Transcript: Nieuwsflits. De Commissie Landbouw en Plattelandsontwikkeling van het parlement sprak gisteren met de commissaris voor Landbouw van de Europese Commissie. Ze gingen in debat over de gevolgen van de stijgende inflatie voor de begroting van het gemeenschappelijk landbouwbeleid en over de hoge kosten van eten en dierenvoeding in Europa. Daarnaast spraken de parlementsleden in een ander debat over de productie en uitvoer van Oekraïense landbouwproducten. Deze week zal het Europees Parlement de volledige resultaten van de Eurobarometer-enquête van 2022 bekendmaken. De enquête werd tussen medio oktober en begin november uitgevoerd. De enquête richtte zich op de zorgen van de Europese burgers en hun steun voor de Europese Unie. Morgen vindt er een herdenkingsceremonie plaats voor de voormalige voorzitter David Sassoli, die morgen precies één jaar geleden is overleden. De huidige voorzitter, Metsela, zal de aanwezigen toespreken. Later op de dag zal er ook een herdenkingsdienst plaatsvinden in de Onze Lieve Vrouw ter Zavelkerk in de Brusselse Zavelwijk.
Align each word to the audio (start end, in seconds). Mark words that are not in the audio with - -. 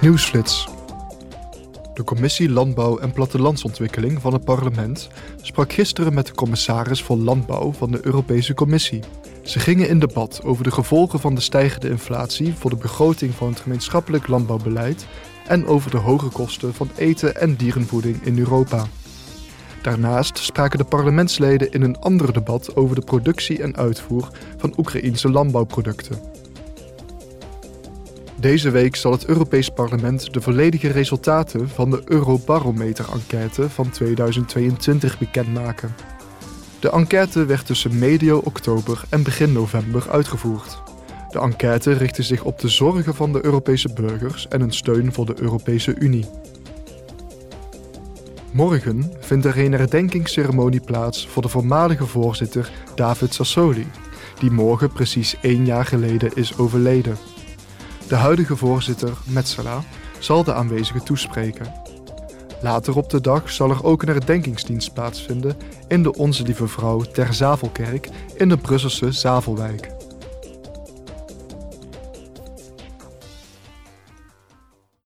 Nieuwsflits. 0.00 0.68
De 1.94 2.04
Commissie 2.04 2.50
Landbouw 2.50 2.98
en 2.98 3.12
Plattelandsontwikkeling 3.12 4.20
van 4.20 4.32
het 4.32 4.44
parlement 4.44 5.08
sprak 5.40 5.72
gisteren 5.72 6.14
met 6.14 6.26
de 6.26 6.34
commissaris 6.34 7.02
voor 7.02 7.16
Landbouw 7.16 7.72
van 7.72 7.90
de 7.90 7.98
Europese 8.02 8.54
Commissie. 8.54 9.00
Ze 9.42 9.58
gingen 9.58 9.88
in 9.88 9.98
debat 9.98 10.40
over 10.44 10.64
de 10.64 10.70
gevolgen 10.70 11.20
van 11.20 11.34
de 11.34 11.40
stijgende 11.40 11.88
inflatie 11.88 12.54
voor 12.54 12.70
de 12.70 12.76
begroting 12.76 13.34
van 13.34 13.48
het 13.48 13.60
gemeenschappelijk 13.60 14.28
landbouwbeleid 14.28 15.06
en 15.46 15.66
over 15.66 15.90
de 15.90 15.96
hoge 15.96 16.28
kosten 16.28 16.74
van 16.74 16.90
eten 16.96 17.36
en 17.36 17.54
dierenvoeding 17.54 18.24
in 18.24 18.38
Europa. 18.38 18.86
Daarnaast 19.82 20.38
spraken 20.38 20.78
de 20.78 20.84
parlementsleden 20.84 21.72
in 21.72 21.82
een 21.82 21.98
ander 21.98 22.32
debat 22.32 22.76
over 22.76 22.94
de 22.94 23.04
productie 23.04 23.62
en 23.62 23.76
uitvoer 23.76 24.28
van 24.56 24.74
Oekraïense 24.76 25.30
landbouwproducten. 25.30 26.18
Deze 28.40 28.70
week 28.70 28.96
zal 28.96 29.12
het 29.12 29.26
Europees 29.26 29.68
Parlement 29.68 30.32
de 30.32 30.40
volledige 30.40 30.88
resultaten 30.88 31.68
van 31.68 31.90
de 31.90 32.02
Eurobarometer-enquête 32.04 33.70
van 33.70 33.90
2022 33.90 35.18
bekendmaken. 35.18 35.94
De 36.78 36.90
enquête 36.90 37.44
werd 37.44 37.66
tussen 37.66 37.98
medio 37.98 38.40
oktober 38.44 39.02
en 39.08 39.22
begin 39.22 39.52
november 39.52 40.10
uitgevoerd. 40.10 40.82
De 41.30 41.40
enquête 41.40 41.92
richtte 41.92 42.22
zich 42.22 42.44
op 42.44 42.58
de 42.58 42.68
zorgen 42.68 43.14
van 43.14 43.32
de 43.32 43.44
Europese 43.44 43.92
burgers 43.92 44.48
en 44.48 44.60
hun 44.60 44.72
steun 44.72 45.12
voor 45.12 45.26
de 45.26 45.40
Europese 45.40 45.94
Unie. 45.98 46.26
Morgen 48.52 49.12
vindt 49.20 49.46
er 49.46 49.58
een 49.58 49.72
herdenkingsceremonie 49.72 50.80
plaats 50.80 51.28
voor 51.28 51.42
de 51.42 51.48
voormalige 51.48 52.06
voorzitter 52.06 52.70
David 52.94 53.34
Sassoli, 53.34 53.86
die 54.38 54.50
morgen 54.50 54.92
precies 54.92 55.36
één 55.40 55.66
jaar 55.66 55.86
geleden 55.86 56.30
is 56.34 56.58
overleden. 56.58 57.16
De 58.10 58.16
huidige 58.16 58.56
voorzitter, 58.56 59.12
Metsela, 59.24 59.82
zal 60.18 60.44
de 60.44 60.54
aanwezigen 60.54 61.04
toespreken. 61.04 61.72
Later 62.62 62.96
op 62.96 63.10
de 63.10 63.20
dag 63.20 63.50
zal 63.50 63.70
er 63.70 63.84
ook 63.84 64.02
een 64.02 64.08
herdenkingsdienst 64.08 64.92
plaatsvinden 64.92 65.56
in 65.88 66.02
de 66.02 66.14
Onze 66.14 66.42
Lieve 66.42 66.68
Vrouw 66.68 67.00
ter 67.00 67.34
Zavelkerk 67.34 68.08
in 68.36 68.48
de 68.48 68.56
Brusselse 68.56 69.12
Zavelwijk. 69.12 69.99